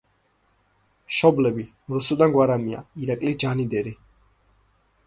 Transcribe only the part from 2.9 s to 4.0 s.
ირაკლი ჯანდიერი.